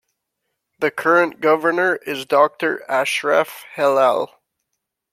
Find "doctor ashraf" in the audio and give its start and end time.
2.25-3.63